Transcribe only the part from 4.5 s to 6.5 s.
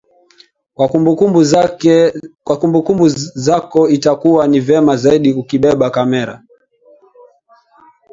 vema zaidi ukibeba kamera